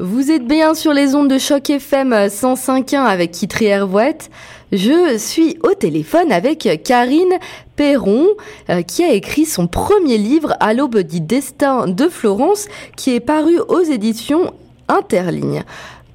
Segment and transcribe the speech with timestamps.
[0.00, 4.28] Vous êtes bien sur les ondes de choc FM 105.1 avec Kitri Hervouette.
[4.72, 7.38] Je suis au téléphone avec Karine
[7.76, 8.26] Perron
[8.70, 13.20] euh, qui a écrit son premier livre à l'aube du destin de Florence qui est
[13.20, 14.52] paru aux éditions
[14.88, 15.62] Interligne.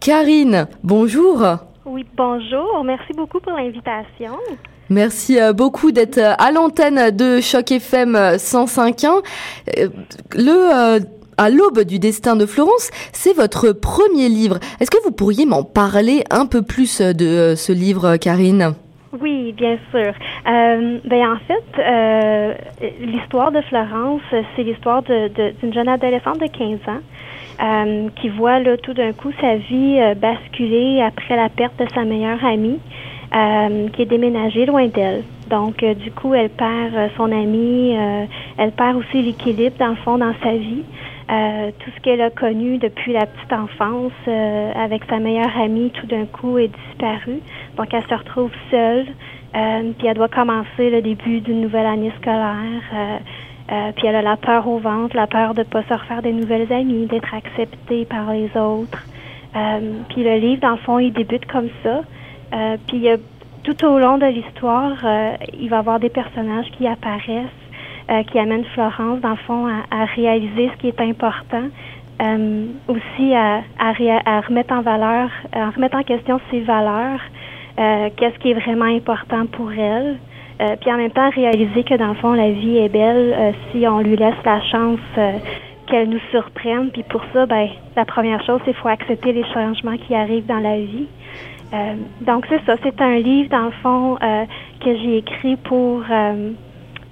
[0.01, 1.41] Karine, bonjour.
[1.85, 2.83] Oui, bonjour.
[2.83, 4.37] Merci beaucoup pour l'invitation.
[4.89, 9.21] Merci euh, beaucoup d'être euh, à l'antenne de Choc FM 105.1.
[10.35, 10.99] Le
[11.39, 14.59] à l'aube du destin de Florence, c'est votre premier livre.
[14.81, 18.73] Est-ce que vous pourriez m'en parler un peu plus de euh, ce livre, Karine?
[19.21, 20.13] Oui, bien sûr.
[20.47, 22.53] Euh, ben en fait, euh,
[22.99, 24.21] l'histoire de Florence,
[24.55, 29.99] c'est l'histoire d'une jeune adolescente de 15 ans qui voit tout d'un coup sa vie
[30.15, 32.79] basculer après la perte de sa meilleure amie,
[33.91, 35.23] qui est déménagée loin d'elle.
[35.49, 37.97] Donc, du coup, elle perd son amie,
[38.57, 40.83] elle perd aussi l'équilibre dans fond dans sa vie.
[41.29, 45.91] Euh, tout ce qu'elle a connu depuis la petite enfance euh, avec sa meilleure amie,
[45.91, 47.39] tout d'un coup, est disparu.
[47.77, 49.05] Donc, elle se retrouve seule.
[49.55, 53.21] Euh, puis elle doit commencer le début d'une nouvelle année scolaire.
[53.95, 56.71] puis elle a la peur au ventre, la peur de pas se refaire des nouvelles
[56.71, 59.05] amies, d'être acceptée par les autres.
[60.09, 62.01] puis le livre, dans le fond, il débute comme ça.
[62.87, 63.07] puis
[63.63, 64.97] tout au long de l'histoire,
[65.59, 67.58] il va y avoir des personnages qui apparaissent
[68.09, 71.65] euh, qui amène Florence, dans le fond, à, réaliser ce qui est important,
[72.23, 77.19] euh, aussi à, à, remettre en valeur, à remettre en question ses valeurs,
[77.79, 80.17] euh, qu'est-ce qui est vraiment important pour elle.
[80.81, 83.99] puis en même temps, réaliser que dans le fond, la vie est belle si on
[83.99, 84.99] lui laisse la chance
[85.85, 86.89] qu'elle nous surprenne.
[86.91, 90.47] Puis pour ça, ben, la première chose, c'est qu'il faut accepter les changements qui arrivent
[90.47, 91.07] dans la vie.
[92.21, 94.17] donc c'est ça, c'est un livre dans le fond
[94.83, 96.03] que j'ai écrit pour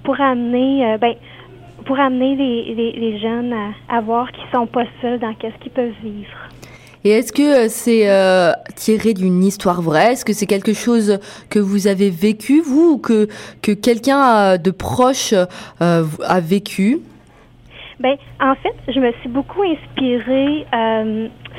[0.07, 1.15] pour amener, euh, ben,
[1.85, 3.53] pour amener les, les, jeunes
[3.89, 6.37] à, voir qu'ils sont pas seuls dans qu'est-ce qu'ils peuvent vivre.
[7.03, 10.13] Et est-ce que euh, c'est euh, tiré d'une histoire vraie?
[10.13, 11.19] Est-ce que c'est quelque chose
[11.49, 13.27] que vous avez vécu, vous, ou que,
[13.61, 15.33] que quelqu'un de proche
[15.81, 16.99] a vécu?
[17.99, 20.65] Ben, en fait, je me suis beaucoup inspirée.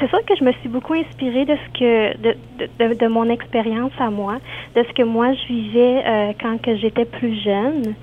[0.00, 2.34] c'est sûr que je me suis beaucoup inspirée de ce que de,
[2.78, 4.36] de, de, mon expérience à moi,
[4.74, 7.94] de ce que moi je vivais quand que j'étais plus jeune.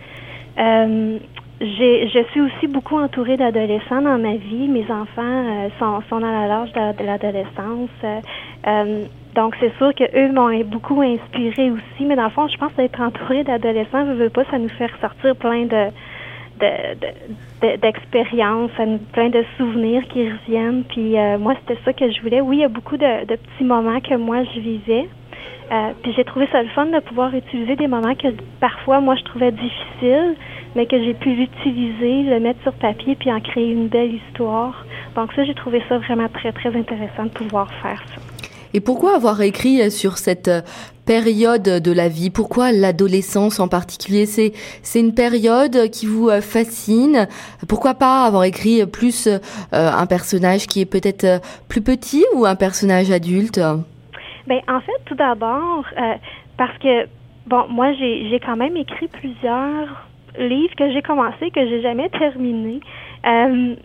[0.58, 1.18] Euh,
[1.62, 4.68] je suis aussi beaucoup entourée d'adolescents dans ma vie.
[4.68, 7.90] Mes enfants euh, sont, sont dans l'âge de, de l'adolescence.
[8.04, 9.04] Euh,
[9.36, 12.06] donc, c'est sûr qu'eux m'ont beaucoup inspiré aussi.
[12.06, 14.88] Mais dans le fond, je pense d'être entourée d'adolescents, je veux pas, ça nous fait
[14.88, 15.88] ressortir plein de
[17.82, 20.86] d'expériences, de, plein de souvenirs qui reviennent.
[20.86, 22.40] Puis moi, c'était ça que je voulais.
[22.40, 25.10] Oui, il y a beaucoup de, de petits moments que moi, je vivais.
[25.72, 28.28] Euh, puis j'ai trouvé ça le fun de pouvoir utiliser des moments que
[28.60, 30.36] parfois moi je trouvais difficiles,
[30.76, 34.86] mais que j'ai pu l'utiliser, le mettre sur papier puis en créer une belle histoire.
[35.16, 38.22] Donc ça, j'ai trouvé ça vraiment très très intéressant de pouvoir faire ça.
[38.74, 40.52] Et pourquoi avoir écrit sur cette
[41.06, 42.30] période de la vie?
[42.30, 44.26] Pourquoi l'adolescence en particulier?
[44.26, 44.52] C'est
[44.84, 47.28] c'est une période qui vous euh, fascine.
[47.70, 49.40] Pourquoi pas avoir écrit plus euh,
[49.72, 53.62] un personnage qui est peut-être plus petit ou un personnage adulte?
[54.48, 56.16] Ben en fait, tout d'abord, euh,
[56.58, 57.08] parce que
[57.48, 60.08] bon, moi j'ai quand même écrit plusieurs
[60.38, 62.80] livres que j'ai commencé que j'ai jamais terminé.
[63.26, 63.76] Euh,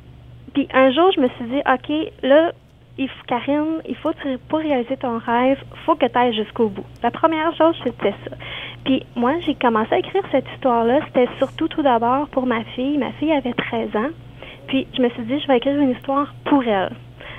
[0.53, 2.53] puis un jour, je me suis dit, ok, là,
[2.99, 4.13] il faut, Karine, il faut
[4.49, 6.85] pour réaliser ton rêve, faut que tu ailles jusqu'au bout.
[7.03, 8.37] La première chose, c'était ça.
[8.85, 11.01] Puis moi, j'ai commencé à écrire cette histoire-là.
[11.07, 12.99] C'était surtout tout d'abord pour ma fille.
[12.99, 14.11] Ma fille avait 13 ans.
[14.67, 16.91] Puis je me suis dit, je vais écrire une histoire pour elle.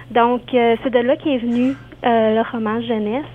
[0.10, 3.25] Donc, euh, c'est de là qu'est venu euh, le roman jeunesse.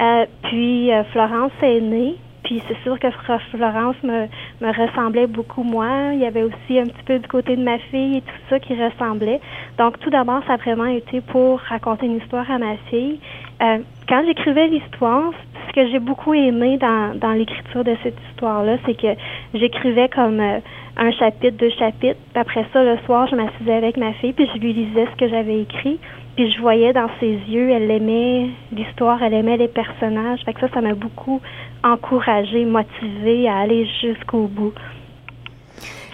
[0.00, 2.16] Euh, puis euh, Florence est née.
[2.44, 3.06] Puis c'est sûr que
[3.52, 4.26] Florence me,
[4.60, 6.10] ressemblait beaucoup moi.
[6.12, 8.58] Il y avait aussi un petit peu du côté de ma fille et tout ça
[8.58, 9.40] qui ressemblait.
[9.78, 13.20] Donc tout d'abord, ça a vraiment été pour raconter une histoire à ma fille.
[13.62, 13.78] Euh,
[14.08, 15.30] quand j'écrivais l'histoire,
[15.68, 19.14] ce que j'ai beaucoup aimé dans, dans l'écriture de cette histoire-là, c'est que
[19.54, 22.18] j'écrivais comme un chapitre, deux chapitres.
[22.32, 25.16] Puis après ça, le soir, je m'assisais avec ma fille puis je lui lisais ce
[25.16, 26.00] que j'avais écrit.
[26.36, 30.40] Puis je voyais dans ses yeux, elle aimait l'histoire, elle aimait les personnages.
[30.44, 31.40] Fait que ça, ça m'a beaucoup
[31.84, 34.72] encouragée, motivée à aller jusqu'au bout.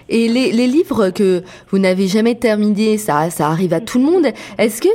[0.09, 4.27] Et les, livres que vous n'avez jamais terminés, ça, arrive à tout le monde.
[4.57, 4.89] Est-ce que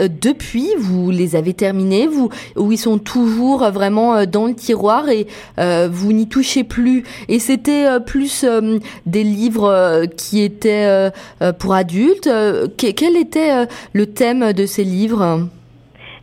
[0.00, 2.08] euh, depuis vous les avez terminés,
[2.56, 5.26] ou ils sont toujours vraiment euh, dans le tiroir et
[5.58, 7.04] euh, vous n'y touchez plus?
[7.28, 8.44] Et c'était plus
[9.06, 11.10] des livres qui étaient
[11.58, 12.28] pour adultes.
[12.76, 15.48] quel était le thème de ces livres?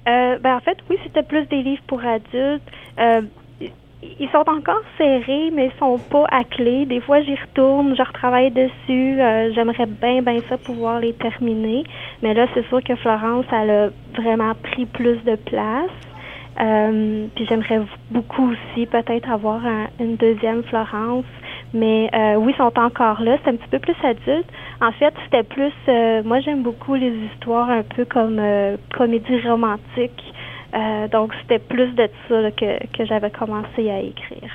[0.05, 2.63] Ben en fait, oui, c'était plus des livres pour adultes
[4.03, 6.85] ils sont encore serrés, mais ils sont pas à clé.
[6.85, 9.19] Des fois, j'y retourne, je retravaille dessus.
[9.19, 11.83] Euh, j'aimerais bien, bien ça pouvoir les terminer.
[12.21, 15.89] Mais là, c'est sûr que Florence, elle a vraiment pris plus de place.
[16.59, 19.61] Euh, puis j'aimerais beaucoup aussi peut-être avoir
[19.99, 21.25] une deuxième Florence.
[21.73, 23.37] Mais euh, oui, ils sont encore là.
[23.43, 24.47] C'est un petit peu plus adulte.
[24.79, 25.73] En fait, c'était plus.
[26.23, 28.39] moi, j'aime beaucoup les histoires un peu comme
[28.93, 30.33] comédie romantique.
[30.73, 34.49] Euh, donc, c'était plus de ça que, que j'avais commencé à écrire.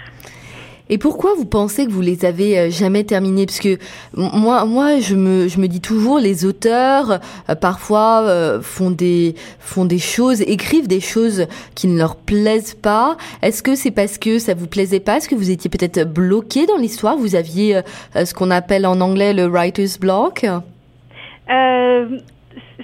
[0.91, 3.47] Et pourquoi vous pensez que vous les avez euh, jamais terminés?
[3.47, 3.79] Parce que
[4.15, 9.87] moi, moi, je me, je me dis toujours, les auteurs euh, parfois font des, font
[9.87, 13.17] des choses, écrivent des choses qui ne leur plaisent pas.
[13.41, 15.17] Est-ce que c'est parce que ça vous plaisait pas?
[15.17, 17.17] Est-ce que vous étiez peut-être bloqué dans l'histoire?
[17.17, 17.81] Vous aviez
[18.15, 20.45] ce qu'on appelle en anglais le writer's block?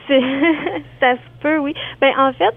[1.00, 1.74] Ça se peut, oui.
[2.00, 2.54] Ben en fait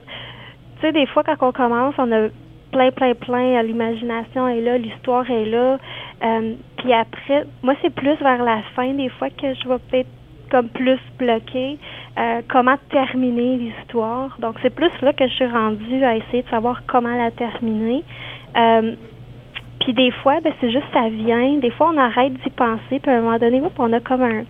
[0.81, 2.30] tu sais, des fois, quand on commence, on a
[2.72, 5.78] plein, plein, plein, l'imagination est là, l'histoire est là.
[6.24, 10.10] Euh, puis après, moi, c'est plus vers la fin, des fois, que je vais peut-être
[10.50, 11.78] comme plus bloquer
[12.18, 14.36] euh, comment terminer l'histoire.
[14.39, 18.04] Donc, c'est plus là que je suis rendue à essayer de savoir comment la terminer.
[18.57, 18.95] Euh,
[19.80, 21.57] puis des fois, ben, c'est juste ça vient.
[21.57, 24.45] Des fois, on arrête d'y penser, puis à un moment donné, on a comme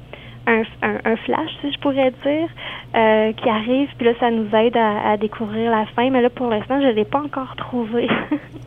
[0.48, 2.48] un, un, un, flash, si je pourrais dire,
[2.96, 6.48] euh, qui arrive, puis là, ça nous aide à, découvrir la fin, mais là, pour
[6.48, 8.08] l'instant, je ne l'ai pas encore trouvé.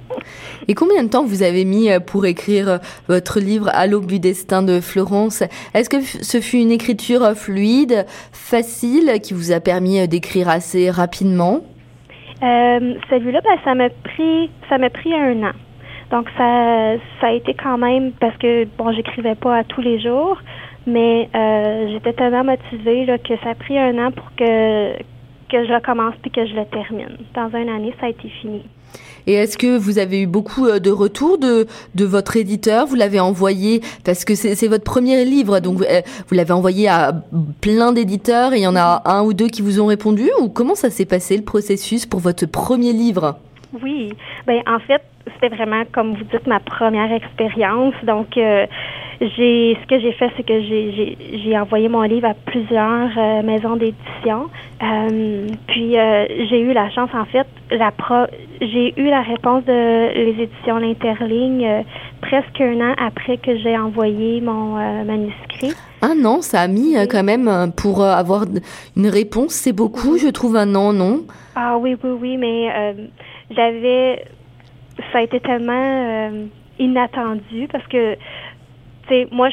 [0.69, 2.79] Et combien de temps vous avez mis euh, pour écrire euh,
[3.09, 5.43] votre livre À l'aube du destin de Florence?
[5.75, 11.61] Est-ce que ce fut une écriture fluide, facile, qui vous a permis d'écrire assez rapidement?
[12.41, 15.53] Celui-là, ben, ça m'a pris, ça m'a pris un an.
[16.11, 20.01] Donc ça, ça a été quand même parce que bon, j'écrivais pas à tous les
[20.01, 20.39] jours.
[20.87, 24.93] Mais euh, j'étais tellement motivée là, que ça a pris un an pour que,
[25.49, 27.17] que je recommence puis que je le termine.
[27.35, 28.63] Dans une année, ça a été fini.
[29.27, 32.87] Et est-ce que vous avez eu beaucoup euh, de retours de, de votre éditeur?
[32.87, 37.13] Vous l'avez envoyé, parce que c'est votre premier livre, donc euh, vous l'avez envoyé à
[37.63, 40.29] plein d'éditeurs et il y en a un ou deux qui vous ont répondu?
[40.41, 43.39] Ou comment ça s'est passé le processus pour votre premier livre?
[43.83, 44.13] Oui,
[44.47, 45.03] ben en fait,
[45.33, 47.95] c'était vraiment, comme vous dites, ma première expérience.
[48.05, 48.67] Donc, euh,
[49.21, 53.77] j'ai ce que j'ai fait, c'est que j'ai envoyé mon livre à plusieurs euh, maisons
[53.77, 54.51] d'édition.
[54.83, 58.27] Euh, puis euh, j'ai eu la chance, en fait, la pro
[58.61, 61.85] j'ai eu la réponse de les éditions L'Interligne
[62.21, 64.75] presque un an après que j'ai envoyé mon
[65.05, 65.73] manuscrit.
[66.03, 68.45] Un an, ça a mis quand même pour avoir
[68.97, 69.53] une réponse.
[69.53, 71.23] C'est beaucoup, je trouve, un an, non?
[71.57, 72.95] Ah oui, oui, oui, mais
[73.51, 74.25] j'avais.
[75.13, 76.31] Ça a été tellement
[76.79, 78.17] inattendu parce que
[79.09, 79.49] sais, moi,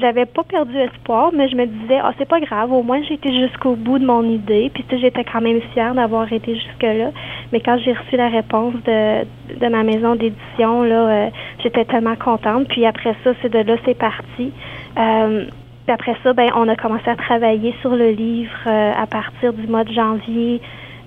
[0.00, 3.14] j'avais pas perdu espoir, mais je me disais, ah, c'est pas grave, au moins j'ai
[3.14, 4.70] été jusqu'au bout de mon idée.
[4.72, 7.10] Puis, j'étais quand même fière d'avoir été jusque-là.
[7.52, 9.24] Mais quand j'ai reçu la réponse de,
[9.58, 11.30] de ma maison d'édition, là, euh,
[11.62, 12.68] j'étais tellement contente.
[12.68, 14.52] Puis après ça, c'est de là, c'est parti.
[14.98, 15.44] Euh,
[15.86, 19.52] puis après ça, ben, on a commencé à travailler sur le livre euh, à partir
[19.52, 20.60] du mois de janvier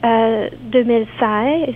[0.04, 1.74] 2016.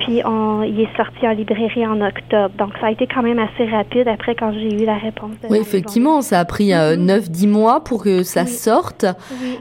[0.00, 2.54] Puis on, il est sorti en librairie en octobre.
[2.58, 5.30] Donc ça a été quand même assez rapide après quand j'ai eu la réponse.
[5.42, 7.52] De oui, effectivement, ça a pris euh, 9-10 mhm.
[7.52, 9.04] mois pour que ça sorte.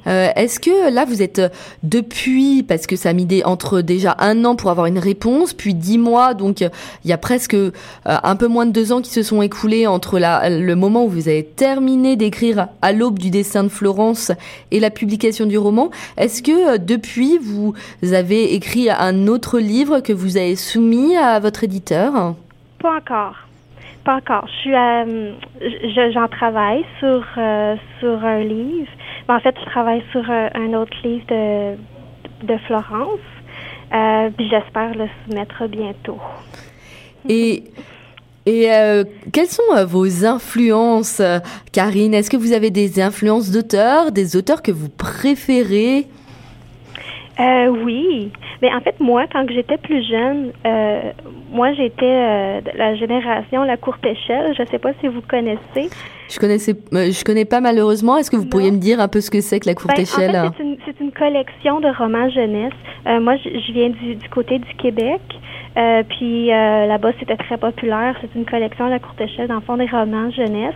[0.07, 1.50] Euh, Est-ce que là, vous êtes euh,
[1.84, 5.54] depuis, parce que ça a mis des, entre déjà un an pour avoir une réponse,
[5.54, 7.72] puis 10 mois, donc il y a presque euh,
[8.06, 11.10] un peu moins de deux ans qui se sont écoulés entre la, le moment où
[11.10, 14.31] vous avez terminé d'écrire à l'aube du dessin de Florence
[14.72, 15.90] et la publication du roman.
[16.18, 17.74] Est-ce que euh, depuis, vous
[18.13, 22.36] avez écrit un autre livre que vous vous avez soumis à votre éditeur?
[22.80, 23.36] Pas encore.
[24.04, 24.46] Pas encore.
[24.48, 28.90] Je suis, euh, j'en travaille sur euh, sur un livre.
[29.30, 31.76] en fait, je travaille sur euh, un autre livre de
[32.46, 33.19] de Florence.
[34.38, 36.19] puis j'espère le soumettre bientôt.
[37.28, 37.64] Et
[38.46, 38.69] et
[39.34, 41.22] quelles sont vos influences,
[41.74, 42.14] Karine?
[42.14, 46.07] Est-ce que vous avez des influences d'auteurs, des auteurs que vous préférez?
[47.40, 48.32] Euh, oui.
[48.62, 51.12] Mais en fait, moi, quand j'étais plus jeune, euh,
[51.52, 54.54] moi, j'étais euh, de la génération La Courte Échelle.
[54.56, 55.90] Je ne sais pas si vous connaissez.
[56.30, 58.18] Je connaissais, euh, je connais pas malheureusement.
[58.18, 60.02] Est-ce que vous pourriez me dire un peu ce que c'est que La Courte ben,
[60.02, 62.74] Échelle en fait, c'est une, une, collection de romans jeunesse.
[63.08, 65.22] Euh, moi, je, viens du, du, côté du Québec.
[65.78, 68.16] Euh, puis là-bas, c'était très populaire.
[68.22, 70.76] C'est une collection La Courte Échelle, dans fond, des romans jeunesse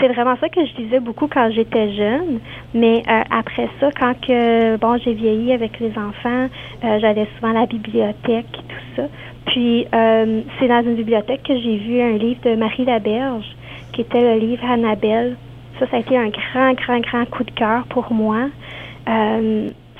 [0.00, 2.40] c'est vraiment ça que je disais beaucoup quand j'étais jeune.
[2.74, 6.48] Mais euh, après ça, quand que bon, j'ai vieilli avec les enfants,
[6.84, 9.02] euh, j'allais souvent à la bibliothèque, tout ça.
[9.46, 13.56] Puis euh, c'est dans une bibliothèque que j'ai vu un livre de Marie Laberge,
[13.92, 15.36] qui était le livre Annabelle.
[15.78, 18.48] Ça, ça a été un grand, grand, grand coup de cœur pour moi.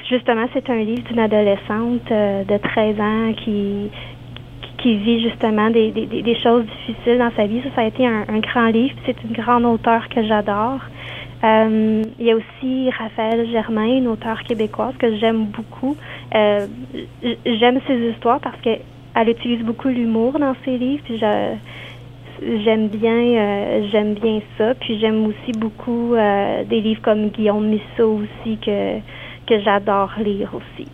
[0.09, 3.91] justement, c'est un livre d'une adolescente de 13 ans qui
[4.83, 7.61] qui vit justement des, des, des, choses difficiles dans sa vie.
[7.63, 8.95] Ça, ça a été un, un grand livre.
[9.07, 10.81] C'est une grande auteure que j'adore.
[11.45, 15.97] Euh, il y a aussi Raphaël Germain, une auteure québécoise que j'aime beaucoup.
[16.35, 16.67] Euh,
[17.45, 21.03] j'aime ses histoires parce qu'elle utilise beaucoup l'humour dans ses livres.
[21.05, 24.75] Puis j'aime bien, euh, j'aime bien ça.
[24.75, 28.99] Puis j'aime aussi beaucoup euh, des livres comme Guillaume Musso aussi que
[29.45, 30.87] que j'adore lire aussi.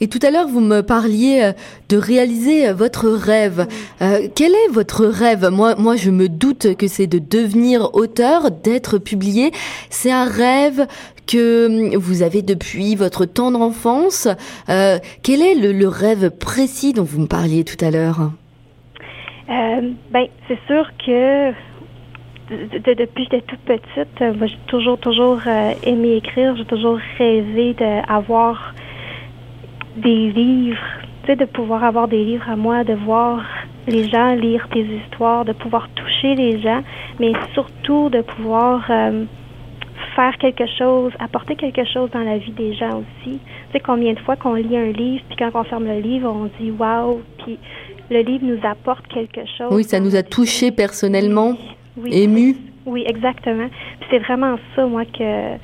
[0.00, 1.52] Et tout à l'heure, vous me parliez euh,
[1.88, 3.66] de réaliser euh, votre rêve.
[4.02, 5.48] Euh, quel est votre rêve?
[5.52, 9.52] Moi, moi, je me doute que c'est de devenir auteur, d'être publié.
[9.90, 10.86] C'est un rêve
[11.28, 14.26] que hum, vous avez depuis votre tendre enfance.
[14.68, 18.32] Euh, quel est le, le, rêve précis dont vous me parliez tout à l'heure?
[19.48, 21.52] Euh, Ben, c'est sûr que
[22.50, 25.40] de, depuis que j'étais toute petite, moi, j'ai toujours, toujours
[25.84, 26.56] aimé écrire.
[26.56, 28.74] J'ai toujours rêvé d'avoir
[29.96, 30.78] des livres,
[31.22, 33.42] tu sais, de pouvoir avoir des livres à moi, de voir
[33.86, 36.82] les gens lire tes histoires, de pouvoir toucher les gens,
[37.20, 39.24] mais surtout de pouvoir euh,
[40.16, 43.38] faire quelque chose, apporter quelque chose dans la vie des gens aussi.
[43.38, 46.30] Tu sais, combien de fois qu'on lit un livre, puis quand on ferme le livre,
[46.30, 47.58] on dit waouh, puis
[48.10, 49.68] le livre nous apporte quelque chose.
[49.70, 51.56] Oui, ça nous a touché personnellement,
[51.96, 52.56] oui, ému.
[52.86, 53.68] Oui, exactement.
[54.10, 55.56] C'est vraiment ça, moi, que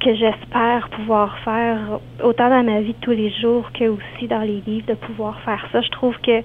[0.00, 4.40] que j'espère pouvoir faire autant dans ma vie de tous les jours que aussi dans
[4.40, 5.80] les livres, de pouvoir faire ça.
[5.82, 6.42] Je trouve que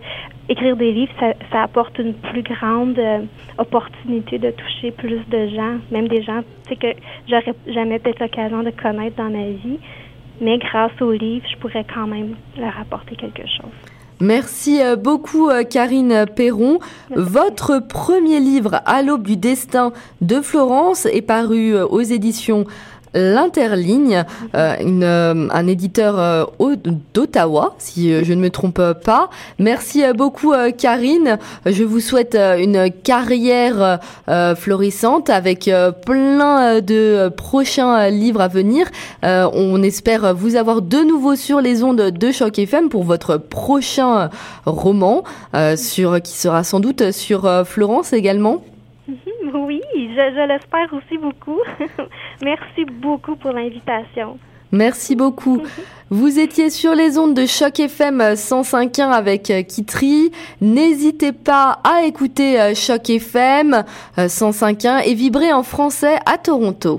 [0.50, 3.20] écrire des livres, ça, ça apporte une plus grande euh,
[3.58, 6.88] opportunité de toucher plus de gens, même des gens que
[7.30, 9.80] j'aurais jamais peut-être l'occasion de connaître dans ma vie,
[10.42, 13.72] mais grâce aux livres, je pourrais quand même leur apporter quelque chose.
[14.22, 16.80] Merci euh, beaucoup euh, Karine Perron.
[17.14, 22.66] Votre premier livre, À l'aube du destin de Florence, est paru aux éditions
[23.16, 26.46] l'Interligne, euh, euh, un éditeur euh,
[27.14, 29.30] d'Ottawa, si je ne me trompe pas.
[29.58, 31.38] Merci beaucoup Karine.
[31.66, 34.00] Je vous souhaite une carrière
[34.56, 35.70] florissante avec
[36.06, 38.88] plein de prochains livres à venir.
[39.24, 44.30] on espère vous avoir de nouveau sur les ondes de Choc FM pour votre prochain
[44.66, 45.24] roman,
[45.76, 48.62] sur qui sera sans doute sur Florence également.
[49.54, 51.60] Oui, je, l'espère aussi beaucoup.
[52.42, 54.38] Merci beaucoup pour l'invitation.
[54.72, 55.62] Merci beaucoup.
[56.10, 60.32] Vous étiez sur les ondes de Choc FM 105.1 avec euh, Kitri.
[60.62, 63.84] N'hésitez pas à écouter euh, Choc FM
[64.18, 66.94] 105.1 euh, et vibrer en français à Toronto.